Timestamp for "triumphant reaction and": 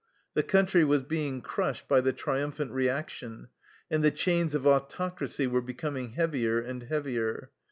2.11-4.03